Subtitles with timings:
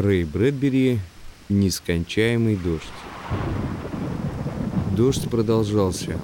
[0.00, 1.00] Рэй Брэдбери
[1.48, 2.84] «Нескончаемый дождь».
[4.96, 6.20] Дождь продолжался.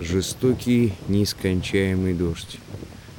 [0.00, 2.60] Жестокий, нескончаемый дождь.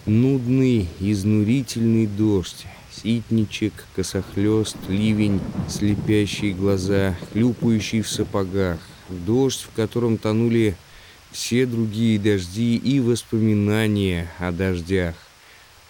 [0.06, 2.68] Нудный, изнурительный дождь.
[2.90, 8.80] Ситничек, косохлёст, ливень, слепящие глаза, хлюпающий в сапогах.
[9.10, 10.78] Дождь, в котором тонули
[11.34, 15.16] все другие дожди и воспоминания о дождях.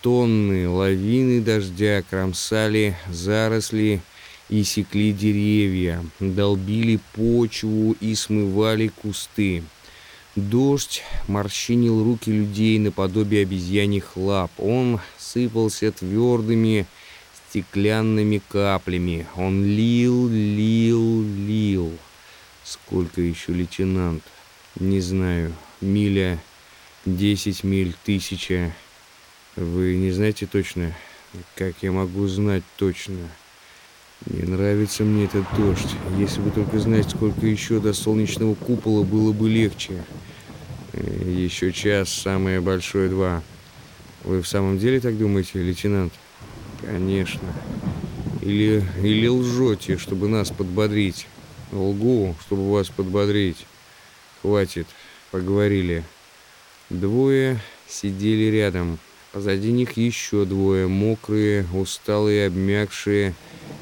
[0.01, 4.01] Тонны, лавины дождя кромсали заросли
[4.49, 9.63] и секли деревья, долбили почву и смывали кусты.
[10.35, 14.51] Дождь морщинил руки людей наподобие обезьяньих лап.
[14.57, 16.87] Он сыпался твердыми
[17.49, 19.27] стеклянными каплями.
[19.35, 21.91] Он лил, лил, лил.
[22.63, 24.23] Сколько еще лейтенант?
[24.79, 25.53] Не знаю.
[25.81, 26.39] Миля,
[27.05, 28.73] десять миль, тысяча.
[29.55, 30.93] Вы не знаете точно?
[31.55, 33.17] Как я могу знать точно?
[34.25, 35.95] Не нравится мне этот дождь.
[36.17, 40.03] Если бы только знать, сколько еще до солнечного купола, было бы легче.
[40.93, 43.43] Э, еще час, самое большое два.
[44.23, 46.13] Вы в самом деле так думаете, лейтенант?
[46.81, 47.41] Конечно.
[48.41, 51.27] Или, или лжете, чтобы нас подбодрить?
[51.71, 53.65] Лгу, чтобы вас подбодрить.
[54.41, 54.87] Хватит,
[55.31, 56.03] поговорили.
[56.89, 58.99] Двое сидели рядом.
[59.33, 63.33] Позади них еще двое, мокрые, усталые, обмякшие,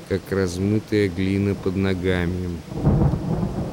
[0.07, 2.51] как размытая глина под ногами.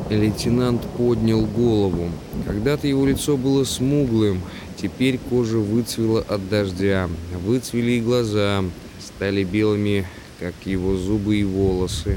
[0.08, 2.10] Лейтенант поднял голову.
[2.46, 4.40] Когда-то его лицо было смуглым,
[4.80, 7.10] теперь кожа выцвела от дождя.
[7.44, 8.64] Выцвели и глаза,
[8.98, 10.06] стали белыми,
[10.40, 12.16] как его зубы и волосы.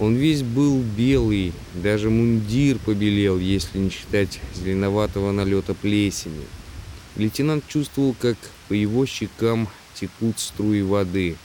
[0.00, 6.44] Он весь был белый, даже мундир побелел, если не считать зеленоватого налета плесени.
[7.14, 8.36] Лейтенант чувствовал, как
[8.68, 11.36] по его щекам текут струи воды.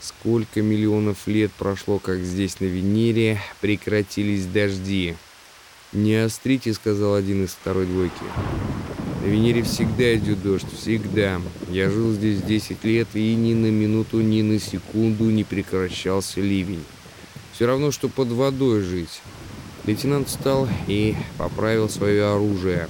[0.00, 5.16] Сколько миллионов лет прошло, как здесь на Венере прекратились дожди.
[5.92, 8.22] «Не острите»,— сказал один из второй двойки.
[9.20, 11.42] «На Венере всегда идет дождь, всегда.
[11.68, 16.84] Я жил здесь 10 лет, и ни на минуту, ни на секунду не прекращался ливень.
[17.52, 19.20] Все равно, что под водой жить».
[19.84, 22.88] Лейтенант встал и поправил свое оружие.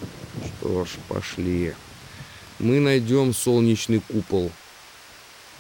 [0.61, 1.73] «Что ж, пошли»
[2.61, 4.51] мы найдем солнечный купол.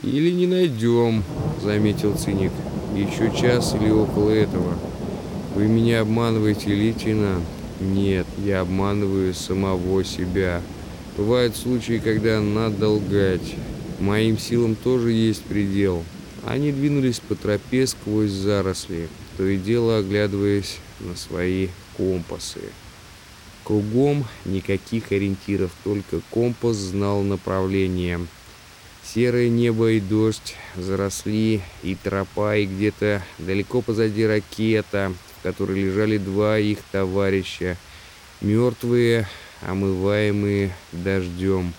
[0.02, 1.24] Или не найдем,
[1.62, 2.52] заметил циник.
[2.94, 4.78] Еще час или около этого.
[5.54, 7.44] Вы меня обманываете, лейтенант?
[7.80, 10.62] Нет, я обманываю самого себя.
[11.16, 13.54] Бывают случаи, когда надо лгать.
[13.98, 16.04] Моим силам тоже есть предел.
[16.46, 22.60] Они двинулись по тропе сквозь заросли, то и дело оглядываясь на свои компасы.
[23.70, 28.18] Кругом никаких ориентиров, только компас знал направление.
[29.04, 36.18] Серое небо и дождь заросли, и тропа, и где-то далеко позади ракета, в которой лежали
[36.18, 37.76] два их товарища,
[38.40, 39.28] мертвые,
[39.64, 41.72] омываемые дождем.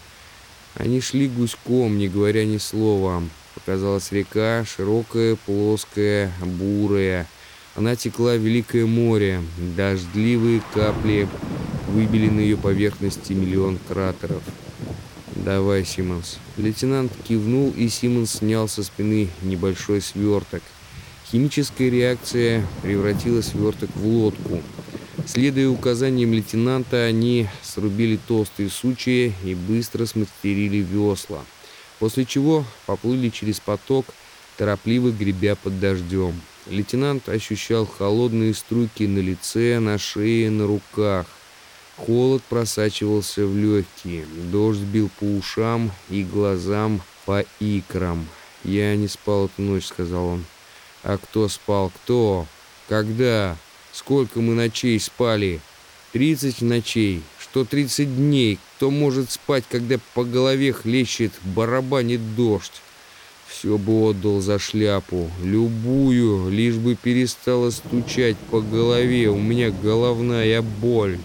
[0.75, 3.21] Они шли гуськом, не говоря ни слова.
[3.53, 7.27] Показалась река, широкая, плоская, бурая.
[7.75, 9.41] Она текла в Великое море,
[9.75, 11.27] дождливые капли
[11.91, 14.43] выбили на ее поверхности миллион кратеров.
[15.35, 16.37] «Давай, Симмонс».
[16.57, 20.61] Лейтенант кивнул, и Симмонс снял со спины небольшой сверток.
[21.31, 24.61] Химическая реакция превратила сверток в лодку.
[25.25, 31.43] Следуя указаниям лейтенанта, они срубили толстые сучья и быстро смастерили весла,
[31.99, 34.07] после чего поплыли через поток,
[34.57, 36.33] торопливо гребя под дождем.
[36.67, 41.25] Лейтенант ощущал холодные струйки на лице, на шее, на руках.
[42.05, 48.27] Холод просачивался в легкие, дождь бил по ушам и глазам, по икрам.
[48.63, 50.45] «Я не спал эту ночь»,— сказал он.
[51.03, 51.91] «А кто спал?
[51.91, 52.47] Кто?
[52.89, 53.55] Когда?
[53.91, 55.61] Сколько мы ночей спали?
[56.11, 57.21] Тридцать ночей.
[57.39, 58.57] Что тридцать дней?
[58.77, 62.81] Кто может спать, когда по голове хлещет, барабанит дождь?»
[63.47, 70.61] Все бы отдал за шляпу, любую, лишь бы перестала стучать по голове, у меня головная
[70.61, 71.19] боль.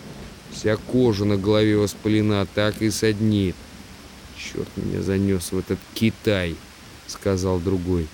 [0.56, 3.55] Вся кожа на голове воспалена, так и саднит.
[4.38, 6.56] Черт меня занес в этот Китай,
[7.06, 8.06] сказал другой.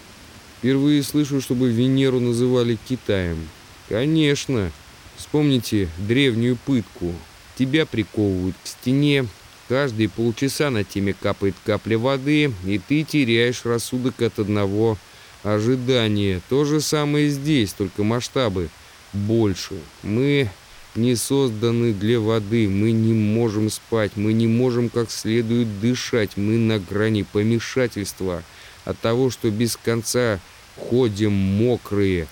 [0.58, 3.48] Впервые слышу, чтобы Венеру называли Китаем.
[3.88, 4.72] Конечно.
[5.16, 7.14] Вспомните древнюю пытку.
[7.56, 9.28] Тебя приковывают к стене,
[9.68, 14.98] каждые полчаса на теме капает капля воды, и ты теряешь рассудок от одного
[15.44, 16.40] ожидания.
[16.48, 18.68] То же самое здесь, только масштабы
[19.12, 19.74] больше.
[20.02, 20.50] Мы
[20.94, 22.68] не созданы для воды.
[22.68, 26.36] Мы не можем спать, мы не можем как следует дышать.
[26.36, 28.42] Мы на грани помешательства
[28.84, 30.40] от того, что без конца
[30.76, 32.26] ходим мокрые.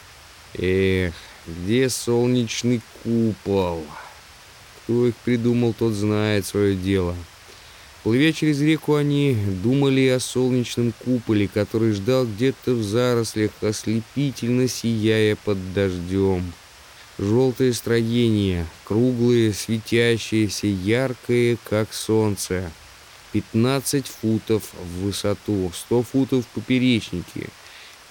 [0.54, 1.14] Эх,
[1.46, 3.84] где солнечный купол?
[4.82, 7.14] Кто их придумал, тот знает свое дело.
[8.02, 15.36] Плывя через реку, они думали о солнечном куполе, который ждал где-то в зарослях, ослепительно сияя
[15.36, 16.50] под дождем.
[17.20, 22.72] Желтое строение, круглые, светящиеся, яркое, как солнце.
[23.32, 27.48] 15 футов в высоту, 100 футов в поперечнике.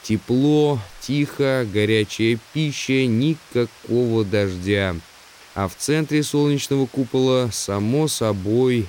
[0.03, 4.95] Тепло, тихо, горячая пища, никакого дождя.
[5.55, 8.85] А в центре солнечного купола, само собой,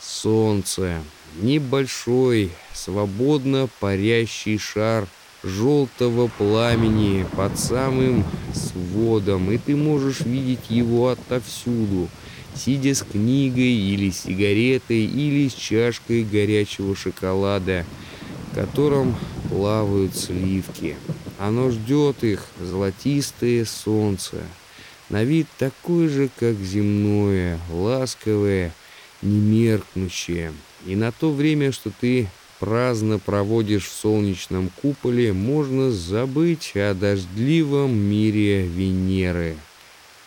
[0.00, 1.02] солнце.
[1.42, 5.06] Небольшой, свободно парящий шар
[5.42, 8.24] желтого пламени под самым
[8.54, 12.08] сводом, и ты можешь видеть его отовсюду,
[12.54, 17.84] сидя с книгой или сигаретой или с чашкой горячего шоколада,
[18.50, 19.14] в котором
[19.48, 20.96] плавают сливки.
[21.38, 24.38] Оно ждет их, золотистое солнце,
[25.08, 28.72] на вид такое же, как земное, ласковое,
[29.22, 30.52] немеркнущее.
[30.86, 37.96] И на то время, что ты праздно проводишь в солнечном куполе, можно забыть о дождливом
[37.96, 39.56] мире Венеры.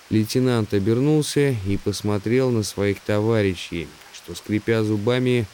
[0.09, 5.45] Лейтенант обернулся и посмотрел на своих товарищей, что, скрипя зубами,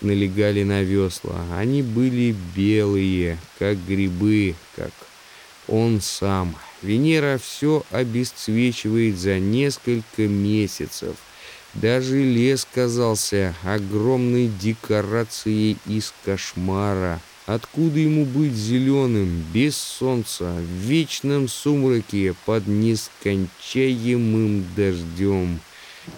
[0.00, 1.44] налегали на весла.
[1.56, 4.92] Они были белые, как грибы, как
[5.68, 6.56] он сам.
[6.82, 11.16] Венера все обесцвечивает за несколько месяцев–
[11.74, 17.20] даже лес казался огромной декорацией из кошмара.
[17.46, 25.60] Откуда ему быть зеленым, без солнца, в вечном сумраке, под нескончаемым дождем?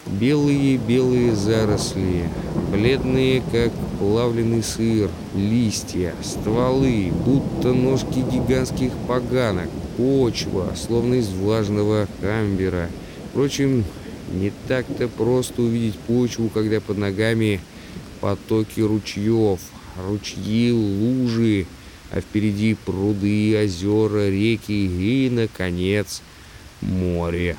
[0.06, 2.28] Белые-белые заросли,
[2.70, 12.88] бледные, как плавленый сыр, листья, стволы, будто ножки гигантских поганок, почва, словно из влажного камбера.
[13.31, 13.84] Впрочем,
[14.32, 17.61] не так-то просто увидеть почву, когда под ногами
[18.20, 19.61] потоки ручьев,
[19.96, 21.67] ручьи, лужи,
[22.11, 26.23] а впереди пруды, озера, реки и, наконец,
[26.81, 27.56] море.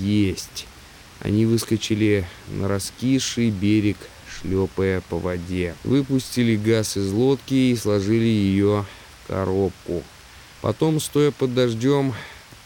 [0.00, 0.66] Есть.
[1.20, 3.96] Они выскочили на раскисший берег,
[4.28, 5.74] шлепая по воде.
[5.84, 8.84] Выпустили газ из лодки и сложили ее
[9.26, 10.02] коробку.
[10.60, 12.14] Потом, стоя под дождем,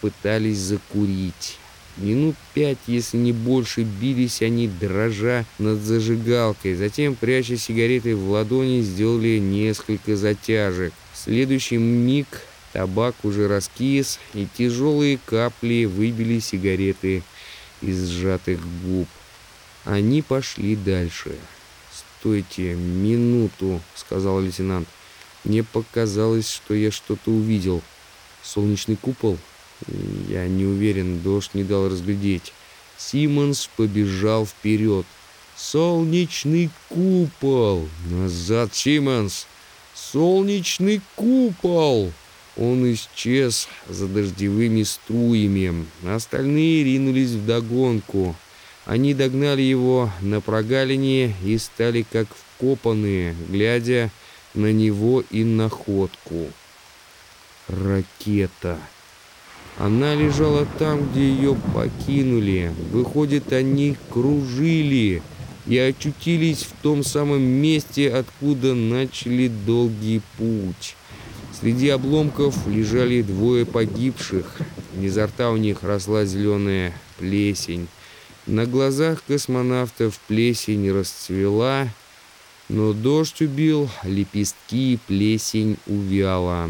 [0.01, 1.60] пытались закурить.
[2.01, 6.75] Минут пять, если не больше, бились они, дрожа над зажигалкой.
[6.75, 10.95] Затем, пряча сигареты в ладони, сделали несколько затяжек.
[11.13, 12.27] В следующий миг
[12.73, 17.23] табак уже раскис, и тяжелые капли выбили сигареты
[17.83, 19.09] из сжатых губ.
[19.85, 21.37] Они пошли дальше.
[21.93, 24.89] «Стойте, минуту»,— сказал лейтенант.
[25.45, 27.83] «Мне показалось, что я что-то увидел.
[28.43, 29.39] Солнечный купол?»
[30.29, 32.53] Я не уверен, дождь не дал разглядеть.
[32.99, 35.07] Симмонс побежал вперед.
[35.57, 37.89] «Солнечный купол!
[38.11, 39.47] Назад, Симмонс!
[39.95, 42.13] Солнечный купол!»
[42.57, 45.87] Он исчез за дождевыми струями.
[46.07, 48.35] Остальные ринулись в догонку.
[48.85, 54.11] Они догнали его на прогалине и стали как вкопанные, глядя
[54.55, 56.51] на него и находку.
[57.69, 58.79] Ракета.
[59.81, 62.71] Она лежала там, где ее покинули.
[62.93, 65.23] Выходит, они кружили
[65.67, 70.97] и очутились в том самом месте, откуда начали долгий путь.
[71.59, 74.59] Среди обломков лежали двое погибших.
[75.01, 77.89] Изо рта у них росла зеленая плесень.
[78.47, 81.89] На глазах космонавтов плесень расцвела,
[82.69, 86.69] но дождь убил, лепестки плесень увяла.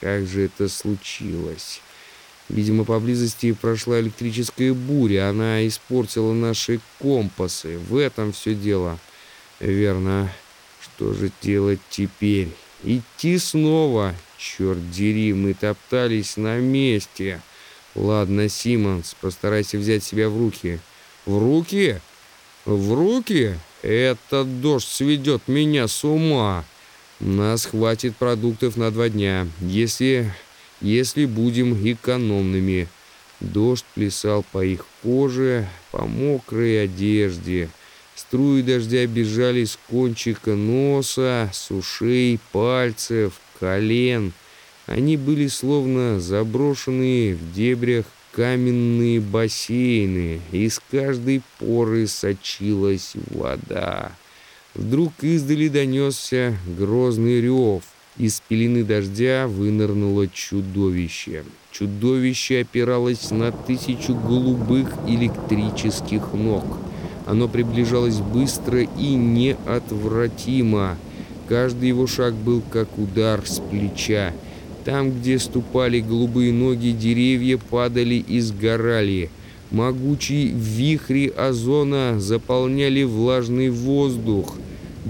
[0.00, 1.80] Как же это случилось?
[2.50, 5.30] Видимо, поблизости прошла электрическая буря.
[5.30, 7.78] Она испортила наши компасы.
[7.78, 8.98] В этом все дело.
[9.60, 10.32] Верно.
[10.80, 12.48] Что же делать теперь?
[12.82, 14.16] Идти снова?
[14.36, 17.40] Черт дери, мы топтались на месте.
[17.94, 20.80] Ладно, Симмонс, постарайся взять себя в руки.
[21.26, 22.00] В руки?
[22.64, 23.54] В руки?
[23.82, 26.64] Этот дождь сведет меня с ума.
[27.20, 29.46] Нас хватит продуктов на два дня.
[29.60, 30.32] Если
[30.80, 32.88] если будем экономными.
[33.40, 37.70] Дождь плясал по их коже, по мокрой одежде.
[38.14, 44.32] Струи дождя бежали с кончика носа, с ушей, пальцев, колен.
[44.86, 54.12] Они были словно заброшенные в дебрях каменные бассейны, из каждой поры сочилась вода.
[54.74, 57.82] Вдруг издали донесся грозный рев.
[58.18, 61.44] Из пелены дождя вынырнуло чудовище.
[61.70, 66.64] Чудовище опиралось на тысячу голубых электрических ног.
[67.26, 70.98] Оно приближалось быстро и неотвратимо.
[71.48, 74.32] Каждый его шаг был как удар с плеча.
[74.84, 79.30] Там, где ступали голубые ноги, деревья падали и сгорали.
[79.70, 84.56] Могучие вихри озона заполняли влажный воздух.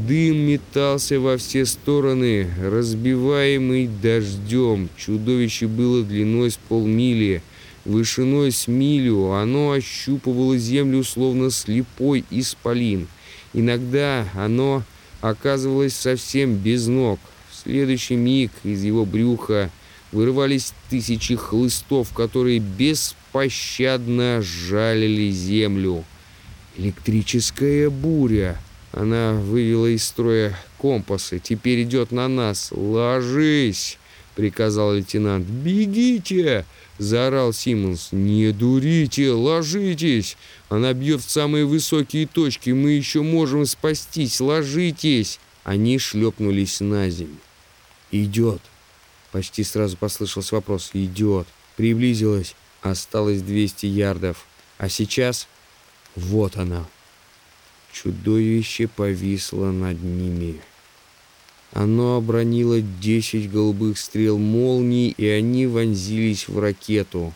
[0.07, 4.89] Дым метался во все стороны, разбиваемый дождем.
[4.97, 7.43] Чудовище было длиной с полмили,
[7.85, 9.33] вышиной с милю.
[9.33, 13.09] Оно ощупывало землю, словно слепой исполин.
[13.53, 14.85] Иногда оно
[15.21, 17.21] оказывалось совсем без ног.
[17.51, 19.71] В следующий миг из его брюха
[20.13, 26.05] вырывались тысячи хлыстов, которые беспощадно жалили землю.
[26.79, 28.59] Электрическая буря.
[28.93, 31.39] Она вывела из строя компасы.
[31.39, 32.71] Теперь идет на нас.
[32.73, 33.99] «Ложись!»—
[34.35, 35.47] приказал лейтенант.
[35.47, 36.65] «Бегите!»—
[36.99, 38.09] заорал Симмонс.
[38.11, 39.31] «Не дурите!
[39.31, 40.37] Ложитесь!
[40.69, 42.71] Она бьет в самые высокие точки.
[42.71, 44.41] Мы еще можем спастись.
[44.41, 47.37] Ложитесь!» Они шлепнулись на землю.
[48.11, 48.61] «Идет!»
[49.31, 50.91] Почти сразу послышался вопрос.
[50.95, 52.57] «Идет!» Приблизилась.
[52.83, 54.45] Осталось 200 ярдов.
[54.79, 55.47] А сейчас...
[56.17, 56.87] Вот она.
[57.93, 60.61] Чудовище повисло над ними.
[61.73, 67.33] Оно обронило 10 голубых стрел молний, и они вонзились в ракету.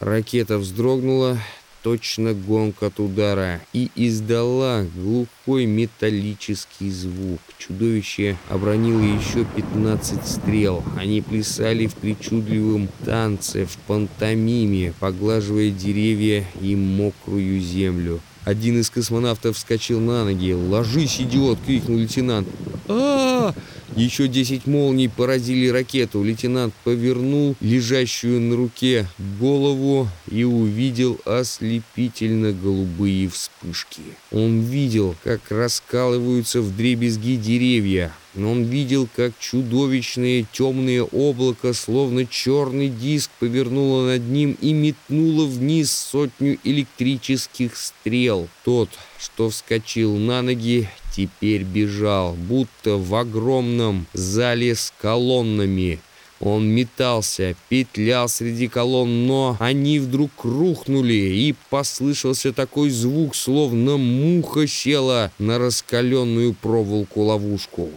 [0.00, 1.38] Ракета вздрогнула,
[1.82, 7.40] точно гонг от удара, и издала глухой металлический звук.
[7.58, 10.82] Чудовище обронило еще 15 стрел.
[10.96, 18.20] Они плясали в причудливом танце, в пантомиме, поглаживая деревья и мокрую землю.
[18.50, 20.52] Один из космонавтов вскочил на ноги.
[20.52, 22.48] «Ложись, идиот!»— крикнул лейтенант.
[22.88, 23.54] а, -а, -а
[23.96, 26.22] Еще десять молний поразили ракету.
[26.22, 29.06] Лейтенант повернул лежащую на руке
[29.40, 34.02] голову и увидел ослепительно-голубые вспышки.
[34.30, 42.26] Он видел, как раскалываются в дребезги деревья, но он видел, как чудовищное темное облако, словно
[42.26, 48.48] черный диск, повернуло над ним и метнуло вниз сотню электрических стрел.
[48.64, 50.88] Тот, что вскочил на ноги,
[51.20, 55.98] теперь бежал, будто в огромном зале с колоннами.
[56.40, 64.66] Он метался, петлял среди колонн, но они вдруг рухнули, и послышался такой звук, словно муха
[64.66, 67.90] села на раскаленную проволоку-ловушку.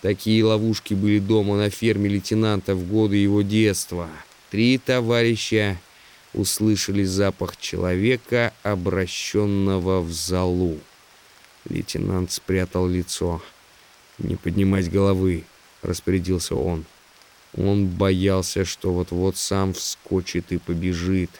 [0.00, 4.08] Такие ловушки были дома на ферме лейтенанта в годы его детства.
[4.50, 5.80] Три товарища
[6.32, 10.78] услышали запах человека, обращенного в залу.
[11.68, 13.42] Лейтенант спрятал лицо.
[14.18, 15.44] «Не поднимать головы»,—
[15.82, 16.84] распорядился он.
[17.56, 21.30] Он боялся, что вот-вот сам вскочит и побежит.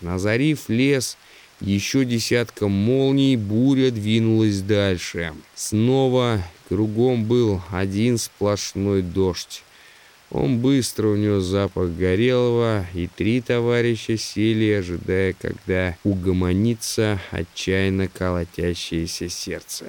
[0.00, 1.16] Назарив лес,
[1.60, 5.32] еще десятка молний, буря двинулась дальше.
[5.54, 9.62] Снова кругом был один сплошной дождь.
[10.30, 19.86] Он быстро унес запах горелого, и три товарища сели, ожидая, когда угомонится отчаянно колотящееся сердце.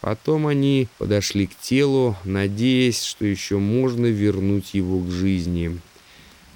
[0.00, 5.80] Потом они подошли к телу, надеясь, что еще можно вернуть его к жизни.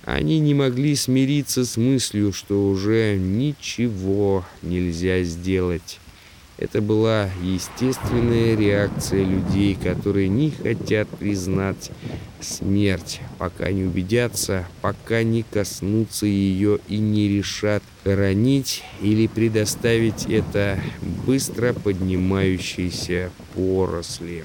[0.05, 5.99] Они не могли смириться с мыслью, что уже ничего нельзя сделать.
[6.59, 11.91] Это была естественная реакция людей, которые не хотят признать
[12.41, 20.81] смерть, пока не убедятся, пока не коснутся ее и не решат хоронить или предоставить это
[21.27, 24.45] быстро поднимающейся поросли.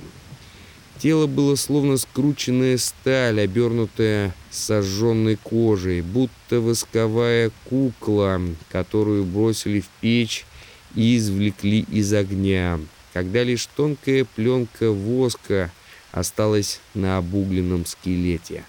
[1.01, 10.45] Тело было словно скрученная сталь, обернутая сожженной кожей, будто восковая кукла, которую бросили в печь
[10.93, 12.79] и извлекли из огня,
[13.13, 15.71] когда лишь тонкая пленка воска
[16.11, 18.65] осталась на обугленном скелете.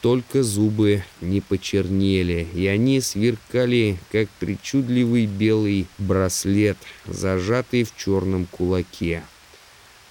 [0.00, 9.22] Только зубы не почернели, и они сверкали, как причудливый белый браслет, зажатый в черном кулаке.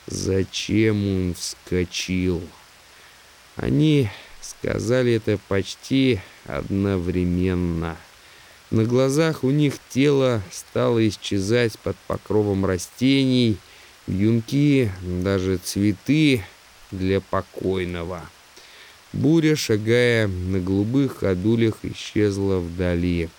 [0.08, 2.42] Зачем он вскочил?
[3.58, 4.10] Они
[4.42, 7.98] сказали это почти одновременно.
[8.70, 13.58] На глазах у них тело стало исчезать под покровом растений,
[14.08, 16.46] юнки, даже цветы
[16.92, 18.22] для покойного.
[19.14, 23.30] Буря, шагая на голубых ходулях, исчезла вдали.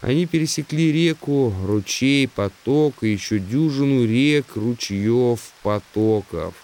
[0.00, 6.54] Они пересекли реку, ручей, поток и еще дюжину рек, ручьев, потоков.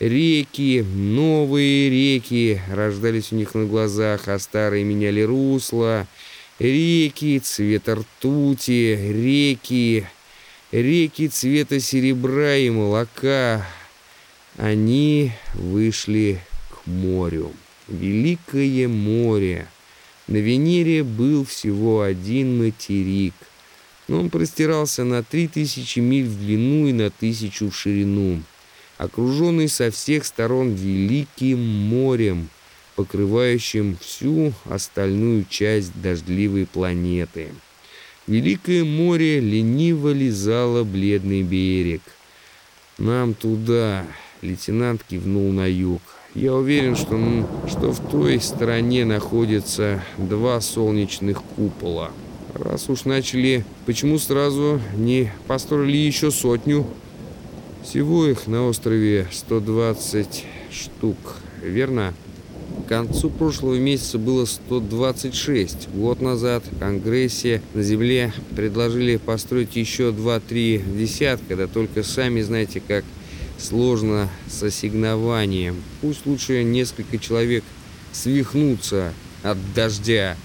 [0.00, 6.08] Реки, новые реки рождались у них на глазах, а старые меняли русло.
[6.58, 10.06] Реки цвета ртути, реки,
[10.72, 13.64] реки цвета серебра и молока.
[14.56, 17.52] Они вышли к морю.
[17.88, 19.66] Великое море.
[20.26, 23.34] На Венере был всего один материк,
[24.08, 28.42] но он простирался на три тысячи миль в длину и на тысячу в ширину,
[28.96, 32.48] окруженный со всех сторон Великим морем,
[32.96, 37.48] покрывающим всю остальную часть дождливой планеты.
[38.26, 42.00] Великое море лениво лизало бледный берег.
[42.96, 44.06] «Нам туда!»—
[44.44, 46.02] лейтенант кивнул на юг.
[46.34, 47.18] Я уверен, что,
[47.68, 52.10] что в той стороне находятся два солнечных купола.
[52.54, 56.86] Раз уж начали, почему сразу не построили еще сотню?
[57.82, 61.16] Всего их на острове 120 штук,
[61.62, 62.14] верно?
[62.84, 65.88] К концу прошлого месяца было 126.
[65.94, 72.82] Год назад в Конгрессе на Земле предложили построить еще 2-3 десятка, да только сами знаете,
[72.86, 73.04] как
[73.64, 75.82] сложно с ассигнованием.
[76.00, 77.64] Пусть лучше несколько человек
[78.12, 80.36] свихнутся от дождя.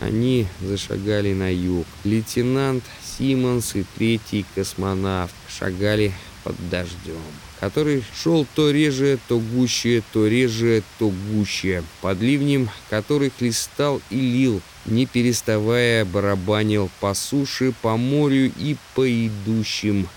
[0.00, 1.86] Они зашагали на юг.
[2.04, 6.12] Лейтенант Симмонс и третий космонавт шагали
[6.44, 7.20] под дождем,
[7.58, 14.20] который шел то реже, то гуще, то реже, то гуще, под ливнем, который хлестал и
[14.20, 20.08] лил, не переставая барабанил по суше, по морю и по идущим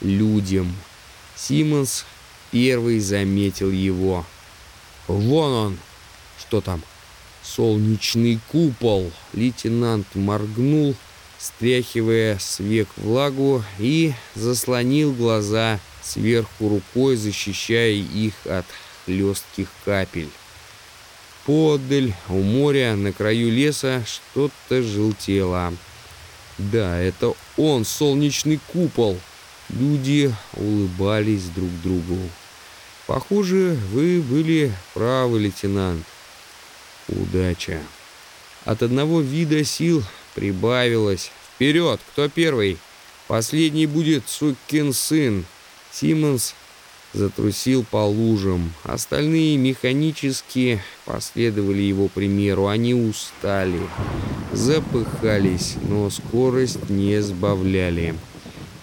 [0.00, 0.74] людям.
[1.38, 2.04] Симмонс
[2.50, 4.24] первый заметил его.
[5.06, 5.78] «Вон он!»
[6.38, 6.82] «Что там?»
[7.42, 10.94] «Солнечный купол!» Лейтенант моргнул,
[11.38, 18.66] стряхивая с век влагу, и заслонил глаза сверху рукой, защищая их от
[19.04, 20.30] хлестких капель.
[21.46, 25.72] Подаль, у моря, на краю леса, что-то желтело.
[26.58, 29.18] Да, это он, солнечный купол.
[29.70, 32.18] Люди улыбались друг другу.
[33.06, 36.04] Похоже, вы были правы, лейтенант.
[37.08, 37.80] Удача.
[38.64, 40.02] От одного вида сил
[40.34, 41.30] прибавилось.
[41.54, 42.78] Вперед, кто первый?
[43.26, 45.44] Последний будет сукин сын.
[45.92, 46.54] Симмонс
[47.12, 48.72] затрусил по лужам.
[48.84, 52.68] Остальные механически последовали его примеру.
[52.68, 53.80] Они устали,
[54.52, 58.14] запыхались, но скорость не сбавляли.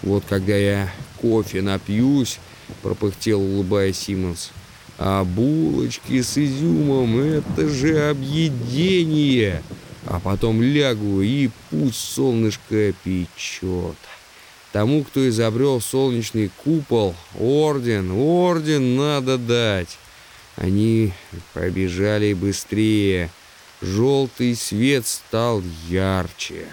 [0.05, 0.89] Вот когда я
[1.19, 2.39] кофе напьюсь,
[2.83, 4.51] пропыхтел, улыбаясь Симмонс.
[4.97, 9.61] А булочки с изюмом— это же объедение.
[10.05, 13.97] А потом лягу, и пусть солнышко печет.
[14.71, 19.97] Тому, кто изобрел солнечный купол, орден, орден надо дать.
[20.55, 21.13] Они
[21.53, 23.31] побежали быстрее.
[23.81, 26.67] Желтый свет стал ярче.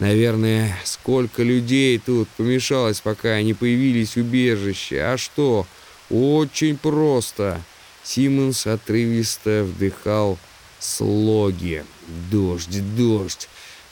[0.00, 5.12] Наверное, сколько людей тут помешалось, пока не появились убежища.
[5.12, 5.66] А что?
[6.08, 7.60] Очень просто.
[8.02, 10.38] Симмонс отрывисто вдыхал
[10.78, 11.84] слоги.
[12.30, 13.48] Дождь, дождь.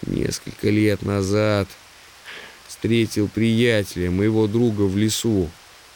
[0.07, 1.69] Несколько лет назад
[2.67, 5.51] встретил приятеля, моего друга в лесу.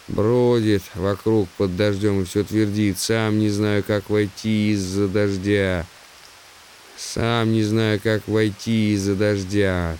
[0.08, 2.98] Бродит вокруг под дождем и все твердит.
[2.98, 5.86] Сам не знаю, как войти из-за дождя.
[7.02, 9.98] Сам не знаю, как войти из-за дождя.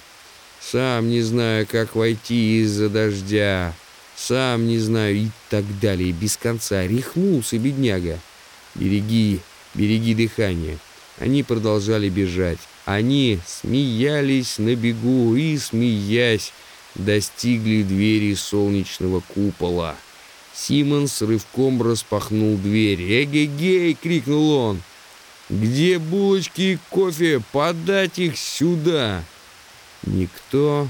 [0.61, 3.75] Сам не знаю, как войти из-за дождя.
[4.17, 6.13] Сам не знаю и так далее.
[6.13, 6.87] Без конца.
[6.87, 8.21] Рехнулся, бедняга.
[8.77, 9.41] Береги,
[9.75, 10.79] береги дыхание.
[11.19, 12.61] Они продолжали бежать.
[12.85, 16.53] Они смеялись на бегу и, смеясь,
[16.95, 19.97] достигли двери солнечного купола.
[20.55, 23.03] Симмонс рывком распахнул дверь.
[23.03, 24.83] «Эгегей!»— крикнул он.
[25.51, 27.43] Где булочки и кофе?
[27.53, 29.25] Подать их сюда!»
[30.05, 30.89] Никто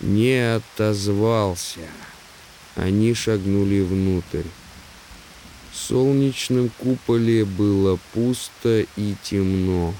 [0.00, 1.80] не отозвался.
[2.74, 4.48] Они шагнули внутрь.
[5.72, 9.94] В солнечном куполе было пусто и темно.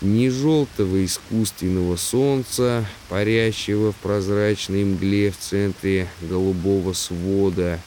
[0.00, 7.80] Ни желтого искусственного солнца, парящего в прозрачной мгле в центре голубого свода,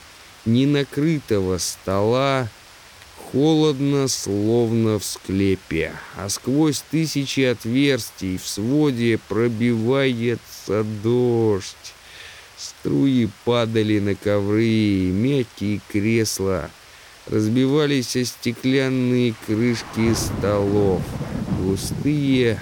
[0.45, 2.49] ни накрытого стола,
[3.33, 11.95] Холодно, словно в склепе, а сквозь тысячи отверстий в своде пробивается дождь.
[12.55, 16.69] Струи падали на ковры, мягкие кресла,
[17.25, 21.01] разбивались о стеклянные крышки столов.
[21.59, 22.61] Густые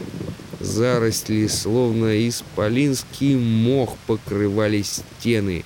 [0.61, 5.65] заросли, словно исполинский мох, покрывали стены.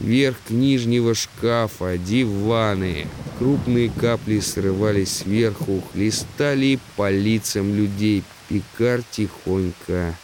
[0.00, 3.06] Верх нижнего шкафа, диваны.
[3.38, 8.24] Крупные капли срывались сверху, хлестали по лицам людей.
[8.48, 10.16] Пикар тихонько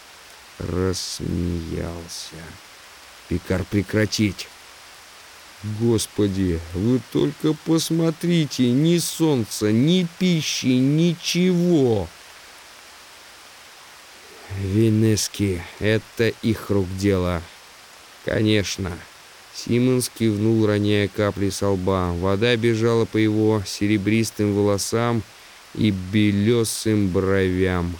[0.59, 2.43] рассмеялся.
[3.29, 4.49] «Пикар, прекратить!»
[5.81, 12.09] Господи, вы только посмотрите, ни солнца, ни пищи, ничего.
[14.59, 17.43] Венески, это их рук дело.
[18.25, 18.93] Конечно.
[19.57, 22.13] Симонс кивнул, роняя капли со лба.
[22.13, 25.23] Вода бежала по его серебристым волосам
[25.75, 27.97] и белесым бровям.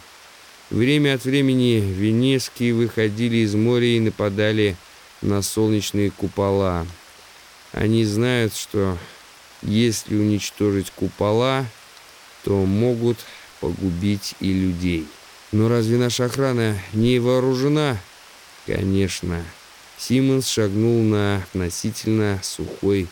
[0.69, 4.75] Время от времени Венески выходили из моря и нападали
[5.21, 6.85] на солнечные купола.
[7.71, 8.97] Они знают, что
[9.63, 11.65] если уничтожить купола,
[12.43, 13.17] то могут
[13.61, 15.07] погубить и людей.
[15.51, 17.97] Но разве наша охрана не вооружена?
[18.67, 19.43] Конечно.
[19.97, 23.07] Симмонс шагнул на относительно сухой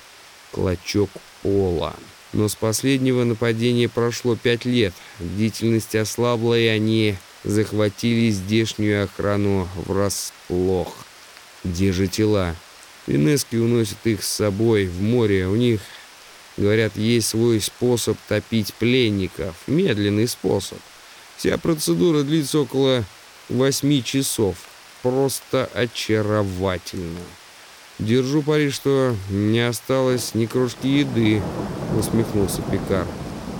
[0.51, 1.09] клочок
[1.41, 1.95] пола.
[2.33, 4.93] Но с последнего нападения прошло пять лет.
[5.19, 10.93] Бдительность ослабла, и они захватили здешнюю охрану врасплох.
[11.63, 12.55] Где же тела?
[13.05, 15.47] Пинески уносят их с собой в море.
[15.47, 15.81] У них,
[16.57, 19.55] говорят, есть свой способ топить пленников.
[19.67, 20.79] Медленный способ.
[21.37, 23.03] Вся процедура длится около
[23.49, 24.57] восьми часов.
[25.05, 27.19] Просто очаровательно.
[27.99, 31.43] Держу пари, что не осталось ни крошки еды,
[31.95, 33.05] усмехнулся Пикар.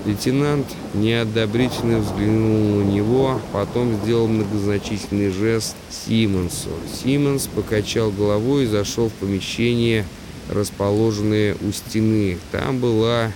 [0.07, 6.71] Лейтенант неодобрительно взглянул на него, потом сделал многозначительный жест Симонсу.
[6.91, 10.03] Симонс покачал головой и зашел в помещение,
[10.49, 12.39] расположенное у стены.
[12.51, 13.31] Там была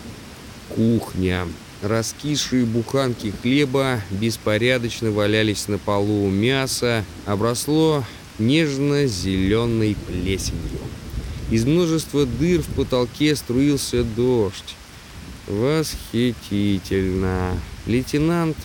[0.75, 1.45] кухня.
[1.81, 6.29] Раскисшие буханки хлеба беспорядочно валялись на полу.
[6.29, 8.03] Мясо обросло
[8.37, 10.81] нежно-зеленой плесенью.
[11.49, 14.75] Из множества дыр в потолке струился дождь.
[15.47, 17.57] Восхитительно.
[17.85, 18.57] Лейтенант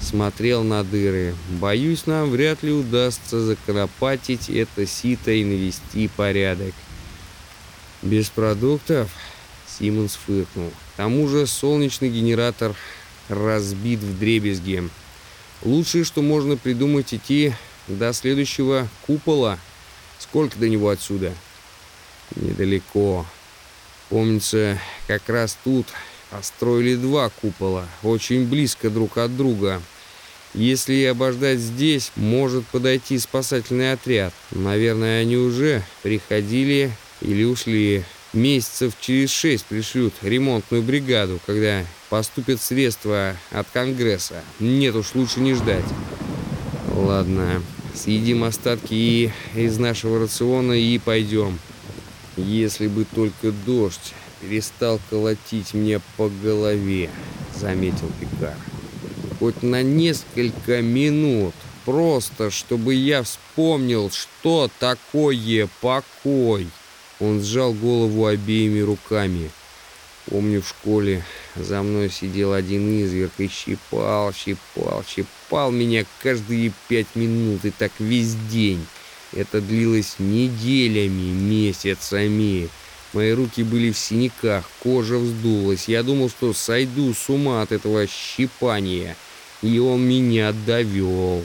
[0.00, 1.34] смотрел на дыры.
[1.60, 6.72] Боюсь, нам вряд ли удастся законопатить это сито и навести порядок.
[8.00, 9.10] Без продуктов?
[9.66, 10.72] Симмонс фыркнул.
[10.94, 12.74] К тому же солнечный генератор
[13.28, 14.88] разбит в дребезги.
[15.62, 17.52] Лучшее, что можно придумать, идти
[17.88, 19.58] до следующего купола.
[20.18, 21.34] Сколько до него отсюда?
[22.36, 23.26] Недалеко.
[24.08, 25.86] Помнится, как раз тут
[26.34, 29.80] Построили два купола, очень близко друг от друга.
[30.52, 34.34] Если обождать здесь, может подойти спасательный отряд.
[34.50, 38.02] Наверное, они уже приходили или ушли.
[38.34, 44.42] Месяцев через шесть пришлют ремонтную бригаду, когда поступят средства от Конгресса.
[44.58, 45.84] Нет уж, лучше не ждать.
[46.92, 47.62] Ладно,
[47.94, 51.60] съедим остатки и из нашего рациона и пойдем.
[52.36, 57.10] Если бы только дождь перестал колотить мне по голове,
[57.56, 58.56] заметил Пикар.
[59.38, 66.66] Хоть на несколько минут, просто чтобы я вспомнил, что такое покой.
[67.20, 69.50] Он сжал голову обеими руками.
[70.30, 71.22] Помню, в школе
[71.54, 77.92] за мной сидел один изверг и щипал, щипал, щипал меня каждые пять минут, и так
[77.98, 78.84] весь день.
[79.32, 82.68] Это длилось неделями, месяцами.
[83.12, 85.88] Мои руки были в синяках, кожа вздулась.
[85.88, 89.16] Я думал, что сойду с ума от этого щипания.
[89.62, 91.44] И он меня довел.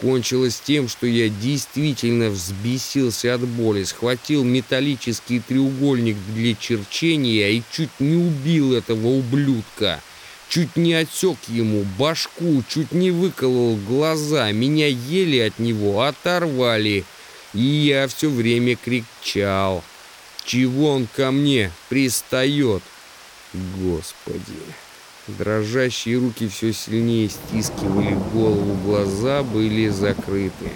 [0.00, 7.90] Кончилось тем, что я действительно взбесился от боли, схватил металлический треугольник для черчения и чуть
[7.98, 10.00] не убил этого ублюдка.
[10.48, 14.52] Чуть не отсек ему башку, чуть не выколол глаза.
[14.52, 17.04] Меня еле от него оторвали.
[17.52, 19.82] И я все время кричал.
[20.44, 22.82] Чего он ко мне пристает?
[23.52, 24.62] Господи.
[25.36, 30.70] Дрожащие руки все сильнее стискивали голову, глаза были закрыты.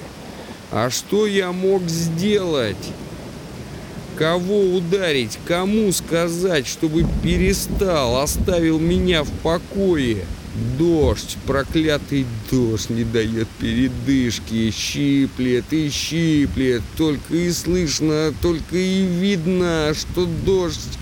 [0.70, 2.92] А что я мог сделать?
[4.18, 5.38] Кого ударить?
[5.46, 10.26] Кому сказать, чтобы перестал, оставил меня в покое?
[10.78, 19.94] Дождь, проклятый дождь не дает передышки, щиплет и щиплет, только и слышно, только и видно,
[19.94, 20.98] что дождь,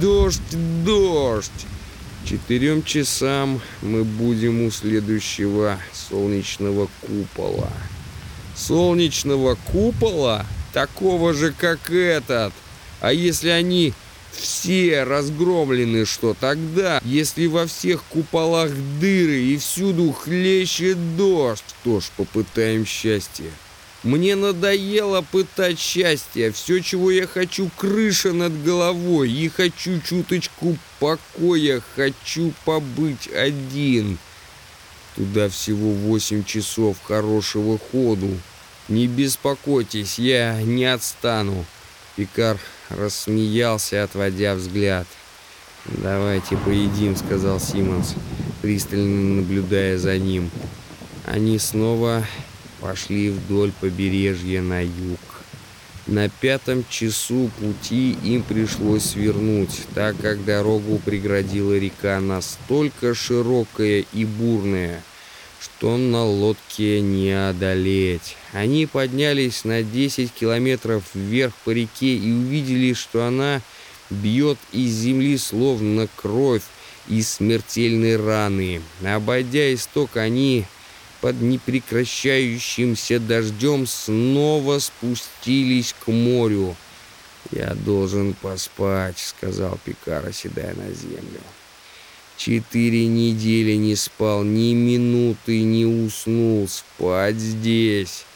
[0.00, 0.40] дождь,
[0.84, 1.50] дождь.
[2.24, 7.70] Четырем часам мы будем у следующего солнечного купола.
[8.56, 10.46] Солнечного купола?
[10.72, 12.54] Такого же, как этот.
[13.02, 13.92] А если они
[14.32, 22.04] все разгромлены, что тогда, если во всех куполах дыры и всюду хлещет дождь, то ж
[22.16, 23.50] попытаем счастье.
[24.04, 26.52] Мне надоело пытать счастье.
[26.52, 29.32] Все, чего я хочу, крыша над головой.
[29.32, 31.82] И хочу чуточку покоя.
[31.96, 34.18] Хочу побыть один.
[35.16, 38.38] Туда всего восемь часов хорошего ходу.
[38.88, 41.64] Не беспокойтесь, я не отстану.
[42.16, 42.58] Пикар
[42.90, 45.06] рассмеялся, отводя взгляд.
[45.86, 48.14] «Давайте поедим»,— сказал Симмонс,
[48.62, 50.50] пристально наблюдая за ним.
[51.26, 52.26] Они снова
[52.84, 55.18] пошли вдоль побережья на юг.
[56.06, 64.26] На пятом часу пути им пришлось свернуть, так как дорогу преградила река настолько широкая и
[64.26, 65.02] бурная,
[65.58, 68.36] что на лодке не одолеть.
[68.52, 73.62] Они поднялись на 10 километров вверх по реке и увидели, что она
[74.10, 76.64] бьет из земли словно кровь
[77.08, 78.82] из смертельной раны.
[79.02, 80.66] Обойдя исток, они
[81.24, 86.76] под непрекращающимся дождем снова спустились к морю.
[87.50, 91.40] «Я должен поспать»,— сказал Пикар, оседая на землю.
[92.36, 96.68] Четыре недели не спал, ни минуты не уснул.
[96.68, 98.26] Спать здесь.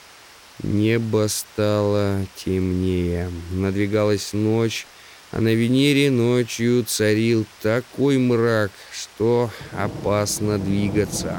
[0.62, 3.30] Небо стало темнее.
[3.50, 4.86] Надвигалась ночь,
[5.30, 11.38] а на Венере ночью царил такой мрак, что опасно двигаться.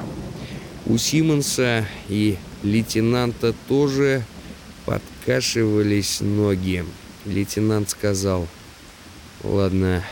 [0.85, 4.23] У Симонса и лейтенанта тоже
[4.85, 6.85] подкашивались ноги.
[7.25, 8.47] Лейтенант сказал,
[9.43, 10.03] «Ладно,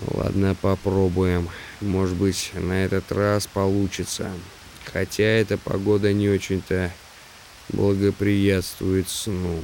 [0.00, 1.48] ладно, попробуем.
[1.80, 4.30] Может быть, на этот раз получится.
[4.84, 6.92] Хотя эта погода не очень-то
[7.68, 9.62] благоприятствует сну».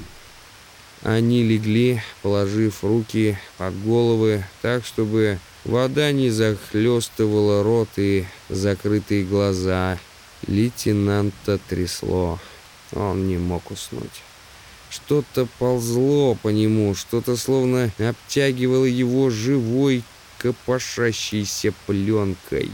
[1.03, 9.99] Они легли, положив руки под головы, так, чтобы Вода не захлестывала рот и закрытые глаза.
[10.47, 12.39] Лейтенанта трясло.
[12.93, 14.23] Он не мог уснуть.
[14.91, 20.05] Что-то ползло по нему, что-то словно обтягивало его живой
[20.39, 22.71] копошащейся пленкой.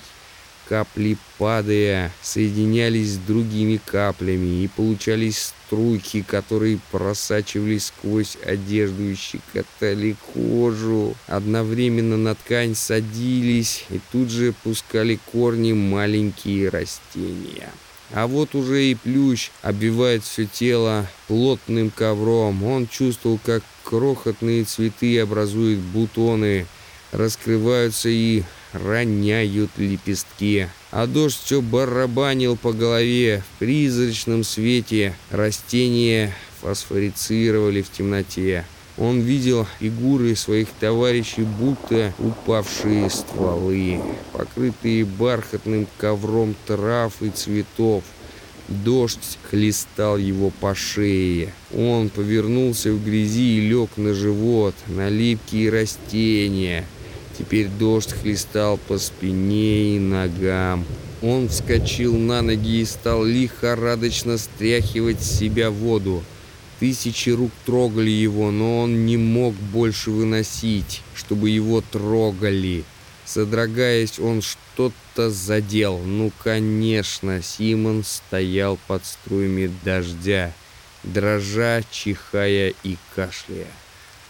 [0.70, 10.14] Капли, падая, соединялись с другими каплями, и получались струйки, которые просачивались сквозь одежду и щекотали
[10.32, 11.16] кожу.
[11.26, 17.70] Одновременно на ткань садились и тут же пускали корни маленькие растения.
[18.12, 22.62] А вот уже и плющ обвивает все тело плотным ковром.
[22.62, 26.68] Он чувствовал, как крохотные цветы образуют бутоны,
[27.10, 30.68] раскрываются и роняют лепестки.
[30.90, 33.42] А дождь все барабанил по голове.
[33.56, 38.64] В призрачном свете растения фосфорицировали в темноте.
[38.98, 44.00] Он видел фигуры своих товарищей, будто упавшие стволы,
[44.32, 48.04] покрытые бархатным ковром трав и цветов.
[48.68, 51.52] Дождь хлестал его по шее.
[51.74, 56.84] Он повернулся в грязи и лег на живот, на липкие растения–
[57.40, 60.84] Теперь дождь хлестал по спине и ногам.
[61.22, 66.22] Он вскочил на ноги и стал лихорадочно стряхивать с себя воду.
[66.80, 72.84] Тысячи рук трогали его, но он не мог больше выносить, чтобы его трогали.
[73.24, 75.96] Содрогаясь, он что-то задел.
[75.96, 80.52] Ну, конечно, Симон стоял под струями дождя,
[81.04, 83.72] дрожа, чихая и кашляя.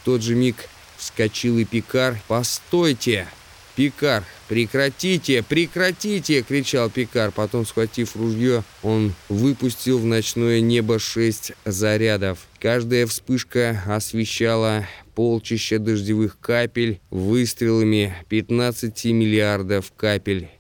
[0.01, 0.70] В тот же миг
[1.01, 2.21] Вскочил и Пикар.
[2.29, 3.27] «Постойте!»
[3.75, 7.31] «Пикар, прекратите, прекратите!»— кричал Пикар.
[7.31, 12.41] Потом, схватив ружье, он выпустил в ночное небо шесть зарядов.
[12.59, 20.51] Каждая вспышка освещала полчища дождевых капель выстрелами 15 миллиардов капель.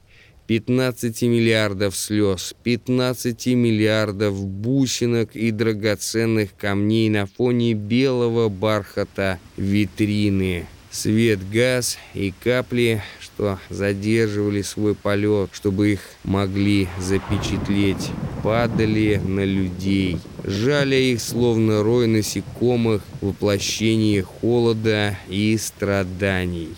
[0.51, 10.67] 15 миллиардов слез, 15 миллиардов бусинок и драгоценных камней на фоне белого бархата витрины.
[10.91, 18.11] Свет газ и капли, что задерживали свой полет, чтобы их могли запечатлеть,
[18.43, 26.75] падали на людей, жаля их словно рой насекомых, воплощение холода и страданий.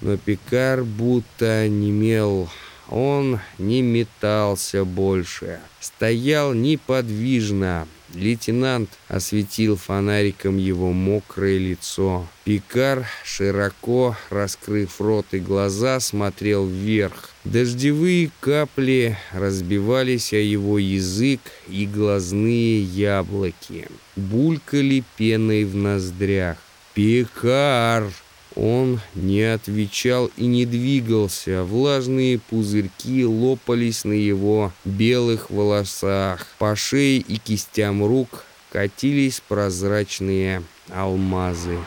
[0.01, 2.47] Но Пикар будто немел.
[2.89, 5.59] Он не метался больше.
[5.79, 12.27] Стоял неподвижно, Лейтенант осветил фонариком его мокрое лицо.
[12.45, 17.31] Пикар, широко раскрыв рот и глаза, смотрел вверх.
[17.43, 23.87] Дождевые капли разбивались о его язык и глазные яблоки.
[24.15, 26.57] Булькали пеной в ноздрях.
[26.93, 28.09] «Пикар!»
[28.55, 31.63] Он не отвечал и не двигался.
[31.63, 36.47] Влажные пузырьки лопались на его белых волосах.
[36.57, 41.77] По шее и кистям рук катились прозрачные алмазы.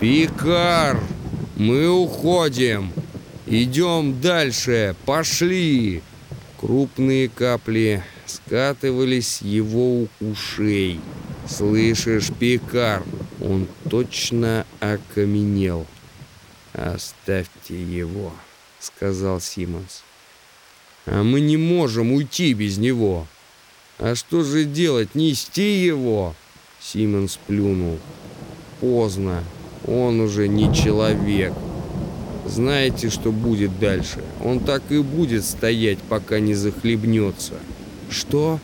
[0.00, 1.00] «Пикар!
[1.56, 2.92] Мы уходим!
[3.46, 4.96] Идем дальше!
[5.04, 6.02] Пошли!»
[6.58, 11.00] Крупные капли скатывались его ушей.
[11.48, 13.02] «Слышишь, Пикар?»
[13.40, 15.86] Он точно окаменел.
[16.80, 18.32] «Оставьте его»,—
[18.80, 20.02] сказал Симмонс.
[21.04, 23.26] «А мы не можем уйти без него».
[23.98, 25.14] «А что же делать?
[25.14, 26.34] Нести его?»
[26.80, 27.98] Симмонс плюнул.
[28.80, 29.44] «Поздно.
[29.86, 31.52] Он уже не человек.
[32.46, 34.24] Знаете, что будет дальше?
[34.42, 37.58] Он так и будет стоять, пока не захлебнется».
[38.08, 38.58] «Что?»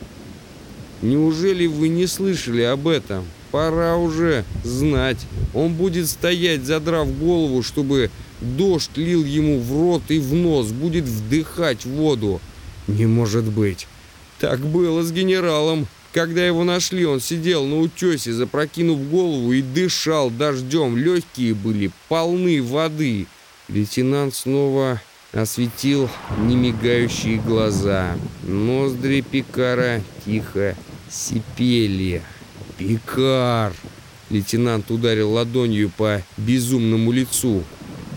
[1.03, 5.25] «Неужели вы не слышали об этом?» Пора уже знать.
[5.53, 8.09] Он будет стоять, задрав голову, чтобы
[8.41, 12.41] дождь лил ему в рот и в нос, будет вдыхать воду.
[12.87, 13.87] Не может быть.
[14.39, 15.87] Так было с генералом.
[16.13, 20.97] Когда его нашли, он сидел на утесе, запрокинув голову и дышал дождем.
[20.97, 23.27] Легкие были полны воды.
[23.67, 25.01] Лейтенант снова
[25.33, 28.15] осветил немигающие глаза.
[28.43, 30.75] Ноздри Пикара тихо
[31.09, 32.23] сипели.
[32.77, 33.73] «Пикар!»
[34.29, 37.63] Лейтенант ударил ладонью по безумному лицу.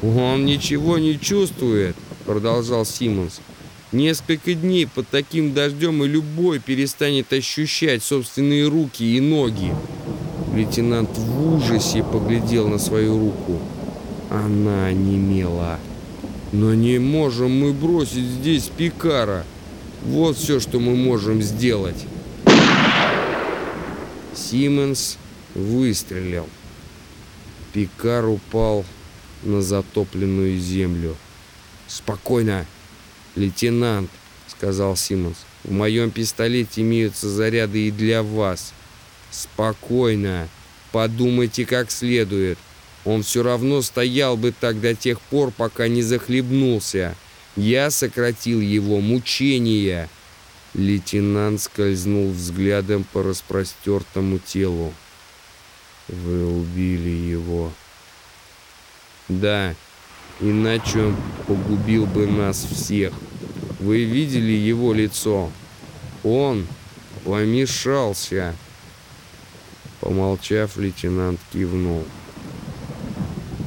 [0.02, 1.94] «Он ничего не чувствует»,—
[2.26, 3.40] продолжал Симмонс.
[3.92, 9.72] «Несколько дней под таким дождем и любой перестанет ощущать собственные руки и ноги».
[10.54, 13.60] Лейтенант в ужасе поглядел на свою руку.
[14.30, 15.78] Она немела.
[16.52, 19.44] «Но не можем мы бросить здесь Пикара.
[20.04, 22.04] Вот все, что мы можем сделать».
[24.34, 25.18] Сименс
[25.54, 26.48] выстрелил.
[27.72, 28.84] Пикар упал
[29.42, 31.16] на затопленную землю.
[31.86, 32.66] «Спокойно,
[33.34, 34.10] лейтенант»,—
[34.48, 35.38] сказал Симмонс.
[35.64, 38.72] «В моем пистолете имеются заряды и для вас.
[39.30, 40.48] Спокойно,
[40.92, 42.58] подумайте как следует.
[43.04, 47.16] Он все равно стоял бы так до тех пор, пока не захлебнулся.
[47.56, 50.08] Я сократил его мучения».
[50.74, 54.94] Лейтенант скользнул взглядом по распростертому телу.
[56.08, 57.72] «Вы убили его».
[59.28, 59.74] «Да,
[60.40, 63.12] иначе он погубил бы нас всех.
[63.78, 65.50] Вы видели его лицо?
[66.22, 66.66] Он
[67.24, 68.54] помешался».
[70.00, 72.04] Помолчав, лейтенант кивнул.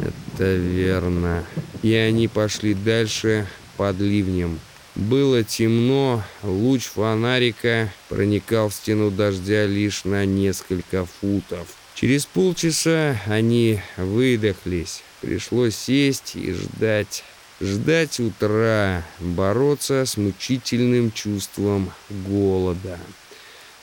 [0.01, 1.45] «Это верно».
[1.83, 4.57] И они пошли дальше под ливнем.
[4.95, 11.67] Было темно, луч фонарика проникал в стену дождя лишь на несколько футов.
[11.95, 15.01] Через полчаса они выдохлись.
[15.21, 17.23] Пришлось сесть и ждать.
[17.59, 22.99] Ждать утра, бороться с мучительным чувством голода.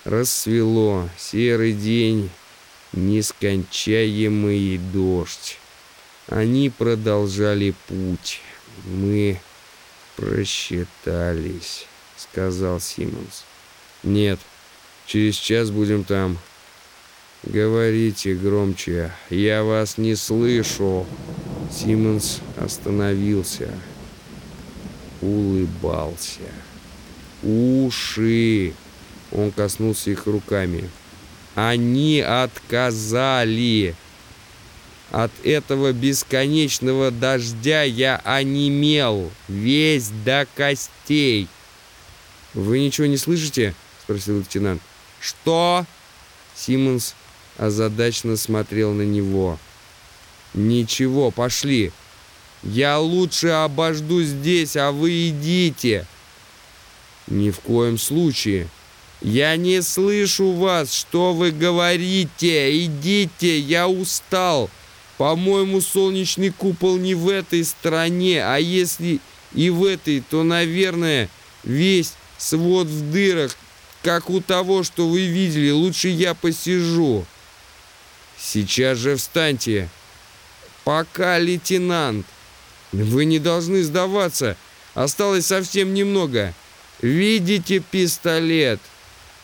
[0.05, 2.31] Рассвело, серый день,
[2.93, 5.59] нескончаемый дождь.
[6.29, 8.41] Они продолжали путь.
[8.85, 9.41] Мы
[10.21, 11.87] «Просчитались»,—
[12.19, 13.45] сказал Симмонс.
[14.03, 14.39] «Нет,
[15.07, 16.39] через час будем там».
[17.43, 21.07] «Говорите громче, я вас не слышу».
[21.73, 23.73] Симмонс остановился,
[25.23, 26.41] улыбался.
[27.43, 28.75] «Уши!»
[29.33, 30.91] Он коснулся их руками.
[31.55, 33.95] «Они отказали!»
[35.11, 41.49] От этого бесконечного дождя я онемел, весь до костей.
[42.55, 44.81] «Вы ничего не слышите?»— спросил лейтенант.
[45.21, 45.85] «Что?»
[46.55, 47.15] Симмонс
[47.57, 49.59] озадачно смотрел на него.
[50.55, 51.93] «Ничего, пошли.
[52.63, 56.07] Я лучше обожду здесь, а вы идите».
[57.27, 58.69] «Ни в коем случае».
[59.23, 62.85] «Я не слышу вас, что вы говорите.
[62.85, 64.71] Идите, я устал».
[65.21, 69.21] По-моему, солнечный купол не в этой стране, а если
[69.53, 71.29] и в этой, то, наверное,
[71.63, 73.55] весь свод в дырах,
[74.03, 75.73] как у того, что вы видели.
[75.73, 77.27] Лучше я посижу.
[78.39, 79.91] Сейчас же встаньте.
[80.85, 82.25] Пока, лейтенант.
[82.91, 84.57] Вы не должны сдаваться.
[84.95, 86.55] Осталось совсем немного.
[87.03, 88.81] Видите пистолет?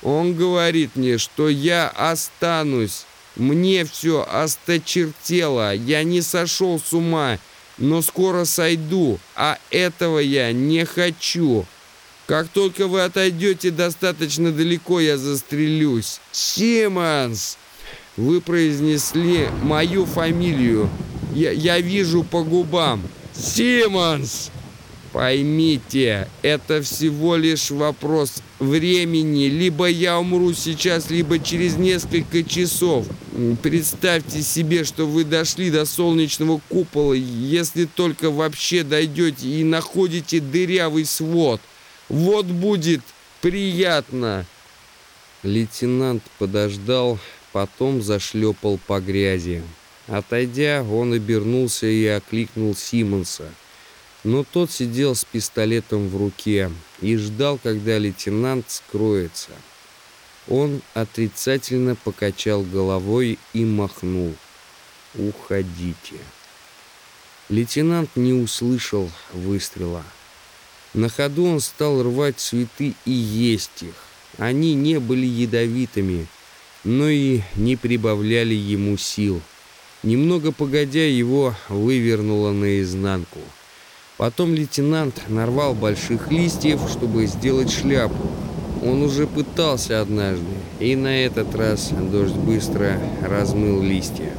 [0.00, 3.04] Он говорит мне, что я останусь.
[3.36, 7.38] Мне все осточертело, я не сошел с ума,
[7.76, 11.66] но скоро сойду, а этого я не хочу.
[12.26, 16.20] Как только вы отойдете достаточно далеко, я застрелюсь.
[16.32, 17.58] Симмонс!
[18.16, 20.88] Вы произнесли мою фамилию.
[21.34, 23.02] Я, я вижу по губам.
[23.34, 24.50] Симмонс!
[25.16, 29.46] Поймите, это всего лишь вопрос времени.
[29.46, 33.06] Либо я умру сейчас, либо через несколько часов.
[33.62, 41.06] Представьте себе, что вы дошли до солнечного купола, если только вообще дойдете и находите дырявый
[41.06, 41.62] свод.
[42.10, 43.00] Вот будет
[43.40, 44.44] приятно.
[45.42, 47.18] Лейтенант подождал,
[47.52, 49.62] потом зашлепал по грязи.
[50.08, 53.46] Отойдя, он обернулся и окликнул Симонса
[54.26, 59.52] но тот сидел с пистолетом в руке и ждал, когда лейтенант скроется.
[60.48, 64.34] Он отрицательно покачал головой и махнул.
[65.14, 66.16] «Уходите».
[67.48, 70.02] Лейтенант не услышал выстрела.
[70.92, 73.94] На ходу он стал рвать цветы и есть их.
[74.38, 76.26] Они не были ядовитыми,
[76.82, 79.40] но и не прибавляли ему сил.
[80.02, 83.38] Немного погодя, его вывернуло наизнанку.
[84.16, 88.30] Потом лейтенант нарвал больших листьев, чтобы сделать шляпу.
[88.82, 90.44] Он уже пытался однажды,
[90.80, 94.32] и на этот раз дождь быстро размыл листья.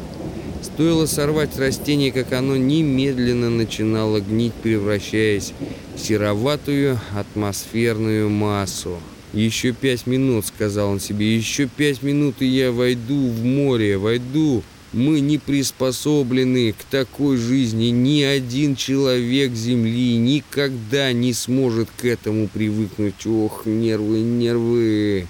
[0.64, 5.54] Стоило сорвать растение, как оно немедленно начинало гнить, превращаясь
[5.96, 8.98] в сероватую атмосферную массу.
[9.34, 14.64] «Еще пять минут»,— сказал он себе,— «еще пять минут, и я войду в море, войду
[14.94, 17.88] мы не приспособлены к такой жизни.
[17.88, 23.26] Ни один человек Земли никогда не сможет к этому привыкнуть.
[23.26, 25.28] Ох, нервы, нервы.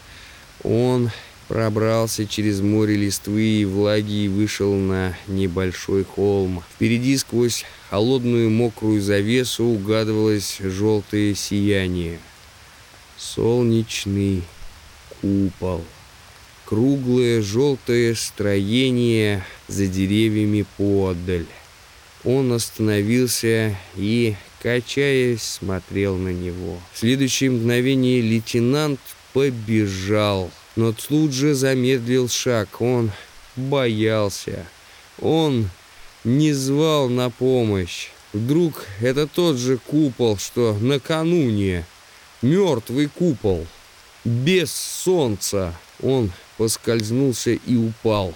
[0.64, 1.10] Он
[1.48, 6.64] пробрался через море листвы и влаги и вышел на небольшой холм.
[6.76, 12.20] Впереди сквозь холодную мокрую завесу угадывалось желтое сияние.
[13.18, 14.44] Солнечный
[15.22, 15.84] купол.
[16.68, 21.46] Круглое желтое строение за деревьями поодаль.
[22.26, 26.78] Он остановился и, качаясь, смотрел на него.
[26.92, 29.00] В следующее мгновение лейтенант
[29.32, 32.82] побежал, но тут же замедлил шаг.
[32.82, 33.12] Он
[33.56, 34.66] боялся.
[35.22, 35.70] Он
[36.26, 38.10] не звал на помощь.
[38.34, 41.86] Вдруг это тот же купол, что накануне.
[42.42, 43.66] Мертвый купол.
[44.26, 45.74] Без солнца.
[46.04, 48.34] Он поскользнулся и упал.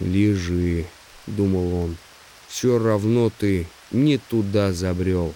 [0.00, 0.86] «Лежи»,—
[1.26, 1.96] думал он,—
[2.48, 5.34] «все равно ты не туда забрел.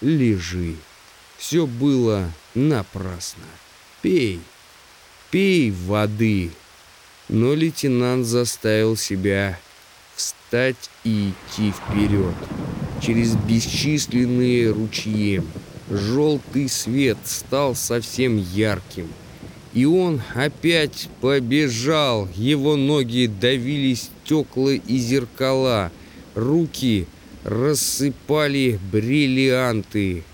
[0.00, 0.76] Лежи.
[1.36, 3.44] Все было напрасно.
[4.02, 4.40] Пей,
[5.30, 6.50] пей воды».
[7.32, 9.56] Но лейтенант заставил себя
[10.16, 12.34] встать и идти вперед.
[13.00, 15.40] Через бесчисленные ручьи.
[15.88, 19.08] Желтый свет стал совсем ярким.
[19.72, 22.28] И он опять побежал.
[22.34, 25.92] Его ноги давили стекла и зеркала.
[26.34, 27.06] Руки
[27.44, 30.24] рассыпали бриллианты.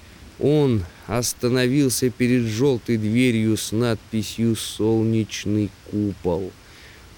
[0.41, 6.51] Он остановился перед желтой дверью с надписью «Солнечный купол».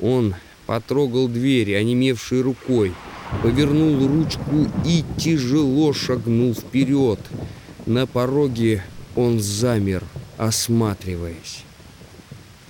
[0.01, 0.35] Он
[0.67, 2.93] потрогал дверь, онемевшей рукой,
[3.43, 7.19] повернул ручку и тяжело шагнул вперед.
[7.87, 8.85] На пороге
[9.17, 10.05] он замер,
[10.37, 11.65] осматриваясь.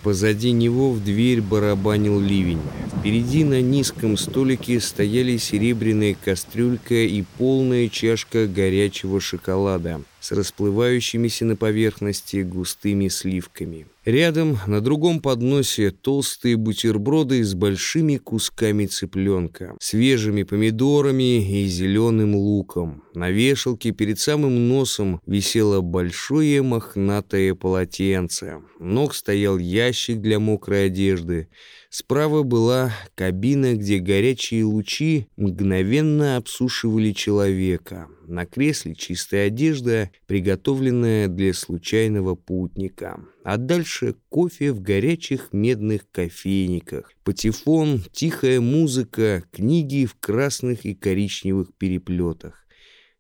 [0.09, 2.63] Позади него в дверь барабанил ливень.
[2.99, 11.57] Впереди на низком столике стояли серебряная кастрюлька и полная чашка горячего шоколада с расплывающимися на
[11.57, 13.85] поверхности густыми сливками.
[14.09, 23.03] Рядом на другом подносе толстые бутерброды с большими кусками цыпленка, свежими помидорами и зеленым луком.
[23.13, 28.63] На вешалке перед самым носом висело большое мохнатое полотенце.
[28.79, 31.51] Ног стоял ящик для мокрой одежды.
[31.91, 38.09] Справа была кабина, где горячие лучи мгновенно обсушивали человека.
[38.29, 43.25] На кресле чистая одежда, приготовленная для случайного путника.
[43.43, 51.73] А дальше кофе в горячих медных кофейниках, патефон, тихая музыка, книги в красных и коричневых
[51.79, 52.67] переплетах.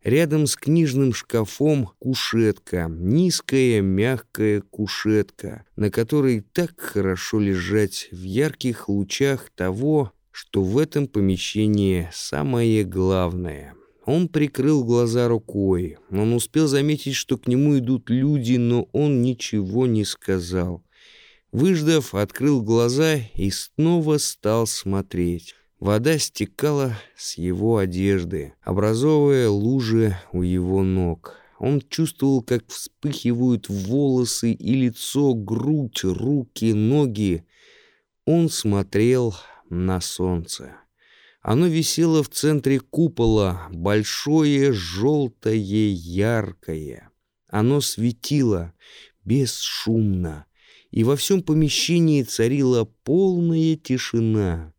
[0.05, 8.91] Рядом с книжным шкафом кушетка, низкая мягкая кушетка, на которой так хорошо лежать в ярких
[8.91, 13.75] лучах того, что в этом помещении самое главное.
[14.09, 15.99] Он прикрыл глаза рукой.
[16.11, 20.83] Он успел заметить, что к нему идут люди, но он ничего не сказал.
[21.53, 25.55] Выждав, открыл глаза и снова стал смотреть.
[25.79, 31.35] Вода стекала с его одежды, образовывая лужи у его ног.
[31.59, 37.45] Он чувствовал, как вспыхивают волосы и лицо, грудь, руки, ноги.
[38.25, 39.35] Он смотрел
[39.69, 40.77] на солнце.
[41.41, 47.11] Оно висело в центре купола, большое, желтое, яркое.
[47.49, 48.75] Оно светило
[49.25, 50.47] бесшумно,
[50.91, 54.75] и во всем помещении царила полная тишина.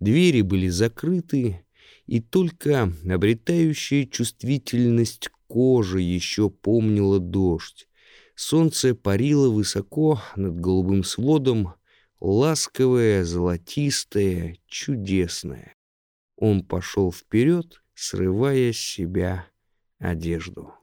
[0.00, 1.64] Двери были закрыты,
[2.06, 7.88] и только обретающая чувствительность кожи еще помнила дождь.
[8.34, 11.74] Солнце парило высоко над голубым сводом,
[12.20, 15.74] ласковое, золотистое, чудесное.
[16.44, 19.46] Он пошел вперед, срывая с себя
[20.00, 20.74] одежду.